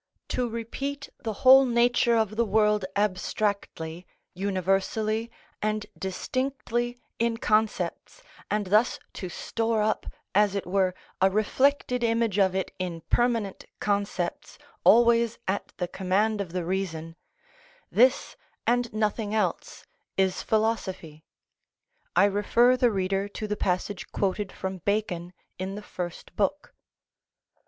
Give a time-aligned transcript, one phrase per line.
[0.29, 5.29] To repeat the whole nature of the world abstractly, universally,
[5.61, 12.39] and distinctly in concepts, and thus to store up, as it were, a reflected image
[12.39, 17.15] of it in permanent concepts always at the command of the reason;
[17.91, 19.85] this and nothing else
[20.17, 21.23] is philosophy.
[22.15, 26.73] I refer the reader to the passage quoted from Bacon in the First Book.